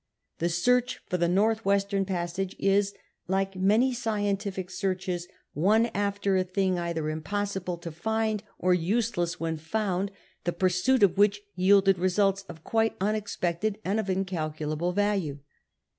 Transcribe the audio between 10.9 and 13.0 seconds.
of which yielded residts of quite